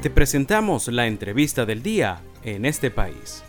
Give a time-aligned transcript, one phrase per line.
[0.00, 3.42] Te presentamos la entrevista del día en este país.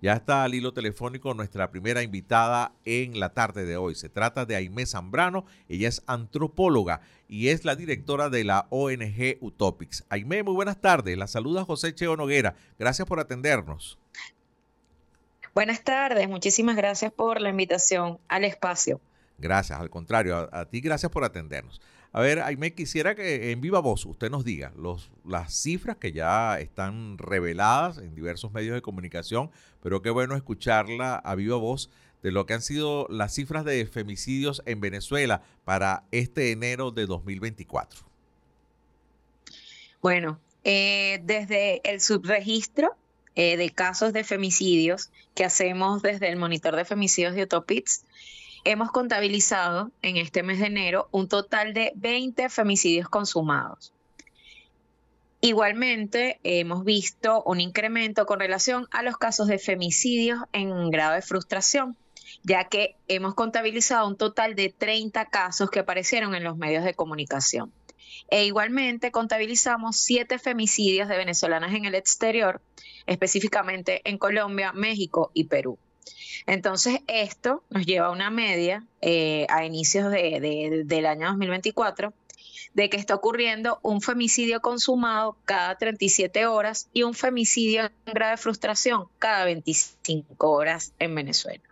[0.00, 3.94] Ya está al hilo telefónico nuestra primera invitada en la tarde de hoy.
[3.94, 5.44] Se trata de Aimé Zambrano.
[5.68, 10.06] Ella es antropóloga y es la directora de la ONG Utopics.
[10.08, 11.18] Aimé, muy buenas tardes.
[11.18, 12.54] La saluda José Cheo Noguera.
[12.78, 13.98] Gracias por atendernos.
[15.54, 16.26] Buenas tardes.
[16.26, 18.98] Muchísimas gracias por la invitación al espacio.
[19.38, 21.80] Gracias, al contrario, a, ti gracias por atendernos.
[22.12, 24.72] A ver, Aime, quisiera que en viva voz usted nos diga
[25.24, 29.50] las cifras que ya están reveladas en diversos medios de comunicación,
[29.82, 31.90] pero qué bueno escucharla a viva voz
[32.22, 37.06] de lo que han sido las cifras de femicidios en Venezuela para este enero de
[37.06, 38.00] 2024.
[40.00, 42.96] Bueno, eh, desde el subregistro
[43.34, 48.04] eh, de casos de femicidios que hacemos desde el monitor de femicidios de Utopits,
[48.64, 53.92] hemos contabilizado en este mes de enero un total de 20 femicidios consumados.
[55.40, 61.22] Igualmente, hemos visto un incremento con relación a los casos de femicidios en grado de
[61.22, 61.96] frustración,
[62.42, 66.94] ya que hemos contabilizado un total de 30 casos que aparecieron en los medios de
[66.94, 67.72] comunicación.
[68.30, 72.60] E igualmente contabilizamos siete femicidios de venezolanas en el exterior,
[73.06, 75.78] específicamente en Colombia, México y Perú.
[76.46, 82.12] Entonces, esto nos lleva a una media eh, a inicios del año 2024
[82.74, 88.36] de que está ocurriendo un femicidio consumado cada 37 horas y un femicidio en grave
[88.36, 91.64] frustración cada 25 horas en Venezuela.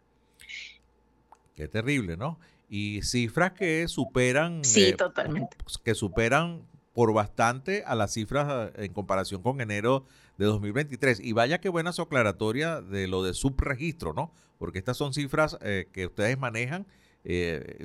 [1.54, 2.38] Qué terrible, ¿no?
[2.68, 4.64] Y cifras que superan...
[4.64, 5.56] Sí, eh, totalmente.
[5.84, 6.62] Que superan
[6.96, 10.06] por bastante a las cifras eh, en comparación con enero
[10.38, 11.20] de 2023.
[11.20, 14.32] Y vaya qué buena su aclaratoria de lo de subregistro, ¿no?
[14.58, 16.86] Porque estas son cifras eh, que ustedes manejan,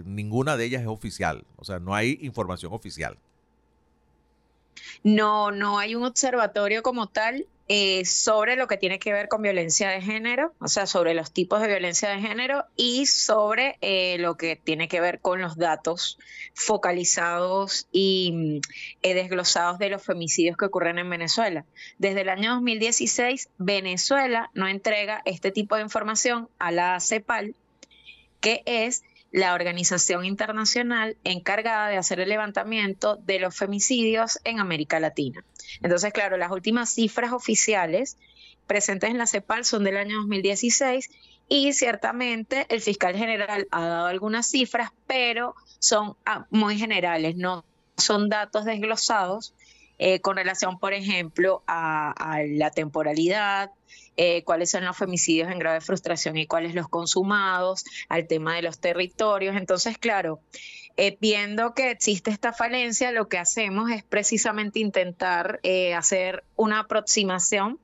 [0.06, 3.18] ninguna de ellas es oficial, o sea, no hay información oficial.
[5.04, 7.48] No, no hay un observatorio como tal.
[7.74, 11.32] Eh, sobre lo que tiene que ver con violencia de género, o sea, sobre los
[11.32, 15.56] tipos de violencia de género y sobre eh, lo que tiene que ver con los
[15.56, 16.20] datos
[16.54, 18.62] focalizados y mm,
[19.04, 21.64] eh, desglosados de los femicidios que ocurren en Venezuela.
[21.98, 27.56] Desde el año 2016, Venezuela no entrega este tipo de información a la CEPAL,
[28.42, 29.02] que es
[29.32, 35.44] la organización internacional encargada de hacer el levantamiento de los femicidios en América Latina.
[35.82, 38.18] Entonces, claro, las últimas cifras oficiales
[38.68, 41.10] presentes en la CEPAL son del año 2016
[41.48, 47.66] y ciertamente el fiscal general ha dado algunas cifras, pero son ah, muy generales, no
[47.98, 49.54] son datos desglosados
[50.04, 53.70] eh, con relación, por ejemplo, a, la temporalidad,
[54.18, 58.64] eh, cuáles son los femicidios en grave frustración y cuáles los consumados, al tema de
[58.64, 59.56] los territorios.
[59.56, 60.40] Entonces, claro,
[60.98, 65.60] eh, viendo que existe esta falencia, lo que hacemos es precisamente intentar
[65.96, 67.78] hacer una aproximación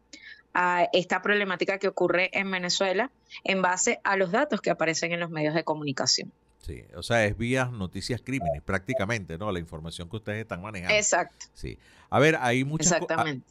[0.55, 3.11] a esta problemática que ocurre en Venezuela
[3.43, 6.33] en base a los datos que aparecen en los medios de comunicación.
[6.59, 9.51] Sí, o sea, es vía noticias crímenes prácticamente, ¿no?
[9.51, 10.95] La información que ustedes están manejando.
[10.95, 11.45] Exacto.
[11.53, 11.77] Sí.
[12.09, 12.99] A ver, hay muchas,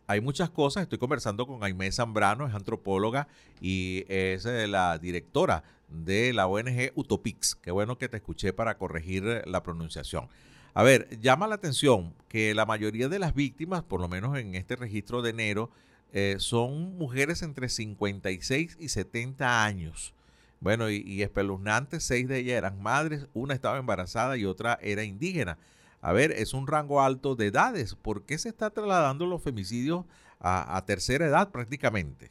[0.07, 0.83] hay muchas cosas.
[0.83, 3.29] Estoy conversando con Aimé Zambrano, es antropóloga
[3.61, 7.55] y es eh, la directora de la ONG Utopix.
[7.55, 10.29] Qué bueno que te escuché para corregir la pronunciación.
[10.75, 14.55] A ver, llama la atención que la mayoría de las víctimas, por lo menos en
[14.55, 15.71] este registro de enero,
[16.13, 20.15] eh, son mujeres entre 56 y 70 años.
[20.61, 25.59] Bueno, y, espeluznantes, seis de ellas eran madres, una estaba embarazada y otra era indígena.
[26.01, 27.95] A ver, es un rango alto de edades.
[27.95, 30.05] ¿Por qué se está trasladando los femicidios
[30.41, 32.31] a, tercera edad prácticamente?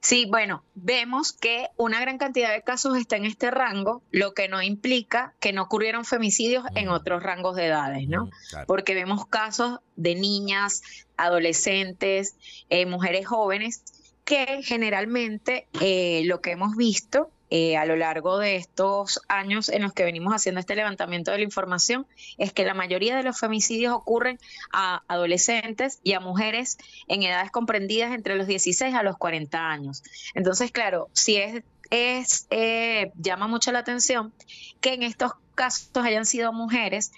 [0.00, 4.48] Sí, bueno, vemos que una gran cantidad de casos está en este rango, lo que
[4.48, 6.92] no implica que no ocurrieron femicidios en mm.
[6.92, 8.26] otros rangos de edades, ¿no?
[8.26, 10.82] Mm, Porque vemos casos de niñas,
[11.16, 12.36] adolescentes,
[12.68, 13.82] eh, mujeres jóvenes
[14.24, 19.82] que generalmente eh, lo que hemos visto eh, a lo largo de estos años en
[19.82, 22.06] los que venimos haciendo este levantamiento de la información
[22.38, 24.38] es que la mayoría de los femicidios ocurren
[24.72, 26.78] a adolescentes y a mujeres
[27.08, 30.02] en edades comprendidas entre los 16 a los 40 años.
[30.34, 34.32] Entonces, claro, si es, es eh, llama mucho la atención
[34.80, 37.12] que en estos casos hayan sido mujeres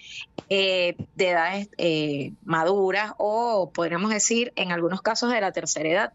[0.49, 1.69] de edades
[2.45, 6.13] maduras o podríamos decir en algunos casos de la tercera edad.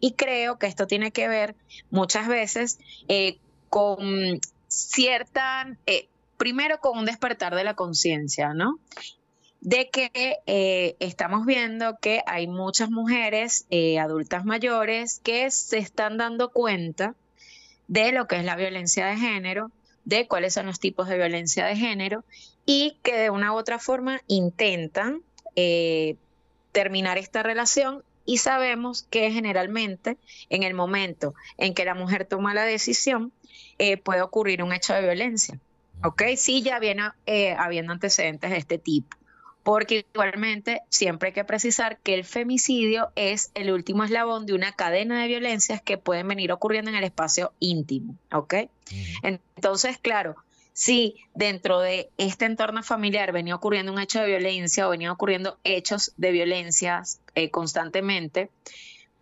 [0.00, 1.54] Y creo que esto tiene que ver
[1.90, 2.78] muchas veces
[3.08, 3.38] eh,
[3.68, 8.78] con cierta, eh, primero con un despertar de la conciencia, ¿no?
[9.62, 10.10] de que
[10.46, 13.66] eh, estamos viendo que hay muchas mujeres
[14.00, 17.16] adultas mayores que se están dando cuenta
[17.88, 19.72] de lo que es la violencia de género,
[20.04, 22.22] de cuáles son los tipos de violencia de género
[22.64, 25.22] y que de una u otra forma intentan
[26.70, 30.18] terminar esta relación y sabemos que generalmente
[30.50, 33.32] en el momento en que la mujer toma la decisión
[33.78, 35.58] eh, puede ocurrir un hecho de violencia.
[36.04, 36.22] ¿Ok?
[36.36, 39.16] Sí, ya viene eh, habiendo antecedentes de este tipo
[39.66, 44.70] porque igualmente siempre hay que precisar que el femicidio es el último eslabón de una
[44.70, 48.54] cadena de violencias que pueden venir ocurriendo en el espacio íntimo, ¿ok?
[49.24, 50.36] Entonces, claro,
[50.76, 55.56] si dentro de este entorno familiar venía ocurriendo un hecho de violencia o venían ocurriendo
[55.64, 57.02] hechos de violencia
[57.34, 58.50] eh, constantemente,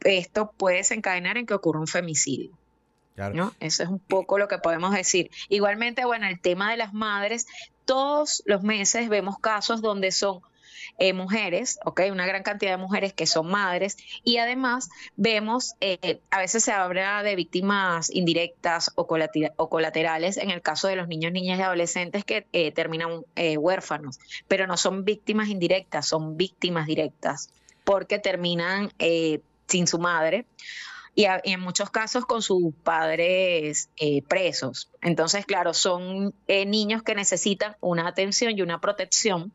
[0.00, 2.50] esto puede desencadenar en que ocurra un femicidio.
[3.34, 3.54] ¿no?
[3.60, 5.30] Eso es un poco lo que podemos decir.
[5.48, 7.46] Igualmente, bueno, el tema de las madres
[7.84, 10.40] todos los meses vemos casos donde son
[10.98, 12.02] eh, mujeres, ¿ok?
[12.10, 16.72] Una gran cantidad de mujeres que son madres y además vemos, eh, a veces se
[16.72, 22.24] habla de víctimas indirectas o, colaterales en el caso de los niños, niñas y adolescentes
[22.24, 23.24] que eh, terminan
[23.58, 24.18] huérfanos,
[24.48, 27.50] pero no son víctimas indirectas, son víctimas directas
[27.84, 28.90] porque terminan
[29.66, 30.46] sin su madre
[31.14, 34.90] y, en muchos casos con sus padres eh, presos.
[35.00, 39.52] Entonces, claro, son eh, niños que necesitan una atención y una protección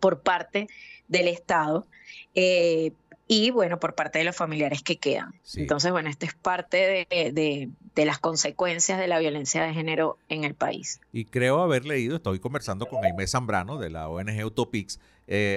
[0.00, 0.68] por parte
[1.08, 1.86] del Estado.
[2.34, 2.92] Eh,
[3.28, 5.34] y bueno, por parte de los familiares que quedan.
[5.54, 10.54] Entonces, bueno, esto es parte de, las consecuencias de la violencia de género en el
[10.54, 11.00] país.
[11.12, 15.00] Y creo haber leído, estoy conversando con Aimé Zambrano de la ONG Utopix,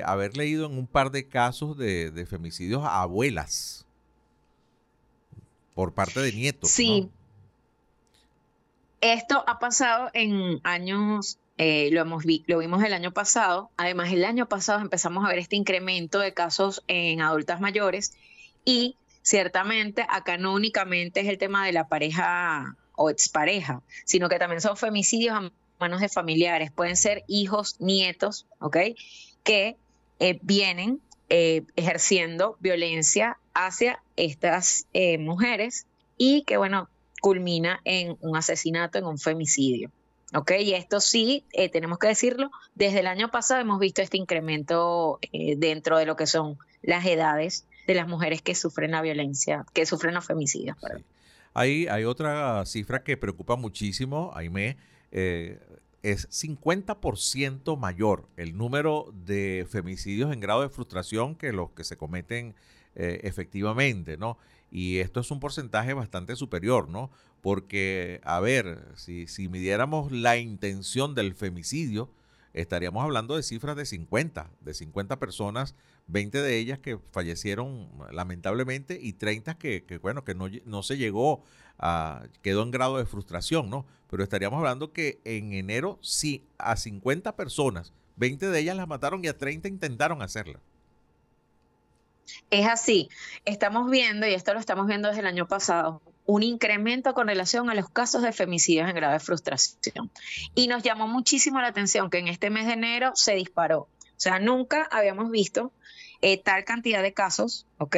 [0.05, 3.85] haber leído en un par de casos de, de femicidios a abuelas
[5.75, 6.71] por parte de nietos.
[6.71, 7.11] Sí.
[9.01, 13.69] Esto ha pasado en años, eh, lo, hemos lo vimos el año pasado.
[13.77, 18.13] Además, el año pasado empezamos a ver este incremento de casos en adultas mayores
[18.65, 24.39] y ciertamente acá no únicamente es el tema de la pareja o expareja, sino que
[24.39, 26.71] también son femicidios a manos de familiares.
[26.71, 28.77] Pueden ser hijos, nietos, ¿ok?
[29.43, 29.77] Que
[30.19, 35.87] eh, vienen eh, ejerciendo violencia hacia estas eh, mujeres
[36.17, 36.87] y que, bueno,
[37.19, 39.91] culmina en un asesinato, en un femicidio.
[40.33, 40.51] ¿Ok?
[40.59, 45.19] Y esto sí, eh, tenemos que decirlo, desde el año pasado hemos visto este incremento
[45.57, 49.85] dentro de lo que son las edades de las mujeres que sufren la violencia, que
[49.85, 50.77] sufren los femicidios.
[51.53, 54.77] Hay, hay otra cifra que preocupa muchísimo, Aime,
[55.11, 55.59] eh,
[56.03, 61.97] es 50% mayor el número de femicidios en grado de frustración que los que se
[61.97, 62.55] cometen
[62.95, 64.37] eh, efectivamente, ¿no?
[64.75, 67.09] Y esto es un porcentaje bastante superior, ¿no?
[67.39, 72.11] Porque, a ver, si, si midiéramos la intención del femicidio,
[72.51, 75.75] estaríamos hablando de cifras de 50, de 50 personas,
[76.07, 81.41] 20 de ellas que fallecieron lamentablemente y 30 que, bueno, que no, no se llegó
[82.41, 83.85] quedó en grado de frustración, ¿no?
[84.09, 89.23] Pero estaríamos hablando que en enero sí, a 50 personas, 20 de ellas las mataron
[89.23, 90.59] y a 30 intentaron hacerla.
[92.49, 93.09] Es así,
[93.45, 97.69] estamos viendo, y esto lo estamos viendo desde el año pasado, un incremento con relación
[97.69, 100.09] a los casos de femicidios en grave frustración.
[100.55, 103.81] Y nos llamó muchísimo la atención que en este mes de enero se disparó.
[103.81, 105.71] O sea, nunca habíamos visto
[106.21, 107.97] eh, tal cantidad de casos, ¿ok?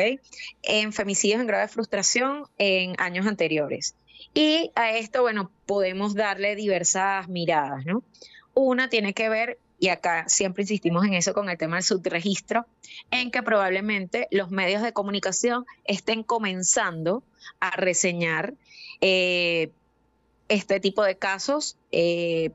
[0.63, 3.95] En femicidios en grave frustración en años anteriores.
[4.33, 8.03] Y a esto, bueno, podemos darle diversas miradas, ¿no?
[8.53, 12.65] Una tiene que ver, y acá siempre insistimos en eso con el tema del subregistro,
[13.11, 17.23] en que probablemente los medios de comunicación estén comenzando
[17.59, 18.53] a reseñar
[19.01, 19.71] eh,
[20.49, 22.51] este tipo de casos eh,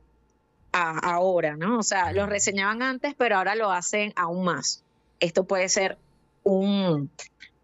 [0.72, 1.78] ahora, ¿no?
[1.78, 4.82] O sea, los reseñaban antes, pero ahora lo hacen aún más
[5.22, 5.96] esto puede ser
[6.42, 7.08] un,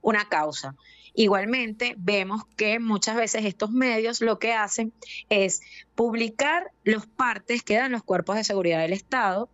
[0.01, 0.77] una causa.
[1.19, 4.93] Igualmente, vemos que muchas veces estos medios lo que hacen
[5.29, 5.63] es
[5.97, 9.51] publicar los partes que dan los cuerpos de seguridad del Estado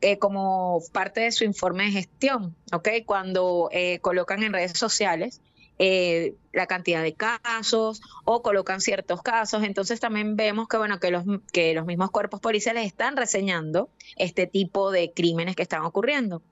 [0.00, 2.88] eh, como parte de su informe de gestión, ¿ok?
[3.06, 5.40] Cuando eh, colocan en redes sociales
[5.78, 9.62] eh, la cantidad de casos o colocan ciertos casos.
[9.62, 14.48] Entonces también vemos que, bueno, que los, que los mismos cuerpos policiales están reseñando este
[14.48, 16.42] tipo de crímenes que están ocurriendo.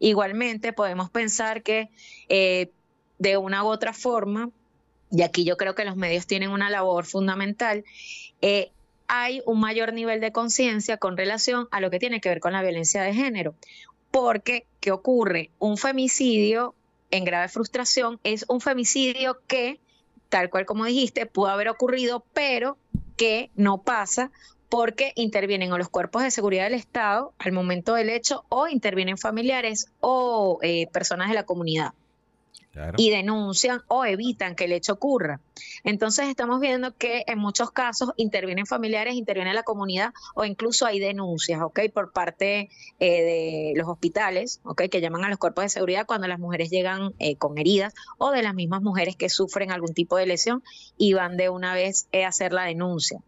[0.00, 1.90] Igualmente podemos pensar que
[3.20, 4.50] de una u otra forma,
[5.12, 7.84] y aquí yo creo que los medios tienen una labor fundamental,
[8.40, 8.72] eh,
[9.06, 12.52] hay un mayor nivel de conciencia con relación a lo que tiene que ver con
[12.52, 13.54] la violencia de género.
[14.10, 15.50] Porque, ¿qué ocurre?
[15.58, 16.74] Un femicidio
[17.10, 19.80] en grave frustración es un femicidio que,
[20.28, 22.78] tal cual como dijiste, pudo haber ocurrido, pero
[23.16, 24.30] que no pasa
[24.70, 29.18] porque intervienen o los cuerpos de seguridad del Estado al momento del hecho o intervienen
[29.18, 31.92] familiares o eh, personas de la comunidad.
[32.96, 35.40] Y denuncian o evitan que el hecho ocurra.
[35.82, 41.00] Entonces estamos viendo que en muchos casos intervienen familiares, interviene la comunidad o incluso hay
[41.00, 41.80] denuncias, ¿ok?
[41.92, 44.82] Por parte eh, de los hospitales, ¿ok?
[44.90, 48.30] Que llaman a los cuerpos de seguridad cuando las mujeres llegan eh, con heridas o
[48.30, 50.62] de las mismas mujeres que sufren algún tipo de lesión
[50.96, 53.20] y van de una vez a hacer la denuncia.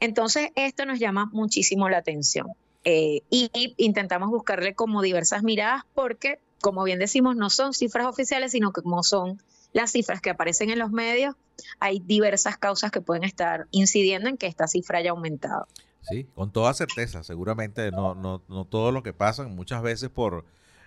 [0.00, 2.48] Entonces esto nos llama muchísimo la atención.
[2.84, 8.52] Eh, y intentamos buscarle como diversas miradas porque como bien decimos, no son cifras oficiales,
[8.52, 9.40] sino que como son
[9.72, 11.34] las cifras que aparecen en los medios,
[11.80, 15.66] hay diversas causas que pueden estar incidiendo en que esta cifra haya aumentado.
[16.02, 20.46] Sí, con toda certeza, seguramente no, no, no todo lo que pasa, muchas veces por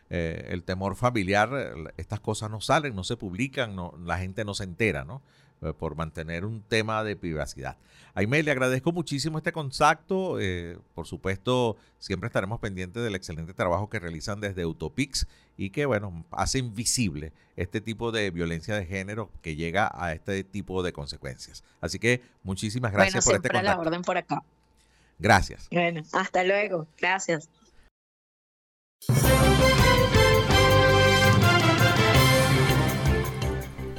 [0.10, 1.50] eh, el temor familiar,
[1.98, 5.22] estas cosas no salen, no se publican, no, la gente no se entera, ¿no?
[5.64, 7.78] Eh, por mantener un tema de privacidad.
[8.16, 10.40] Aime, le agradezco muchísimo este contacto.
[10.40, 15.28] Eh, por supuesto, siempre estaremos pendientes del excelente trabajo que realizan desde Utopix
[15.58, 20.44] y que, bueno, hacen visible este tipo de violencia de género que llega a este
[20.44, 21.64] tipo de consecuencias.
[21.80, 23.70] Así que muchísimas gracias por este contacto.
[23.70, 24.42] la orden por acá.
[25.20, 25.68] Gracias.
[25.70, 26.88] Bueno, hasta luego.
[26.98, 27.50] Gracias.